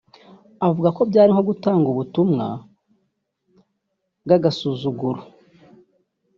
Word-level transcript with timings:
avuga 0.67 0.89
ko 0.97 1.01
byari 1.09 1.29
nko 1.31 1.43
gutanga 1.49 1.87
“ubutumwa 1.89 2.45
bw’agasuzuguro” 4.23 5.21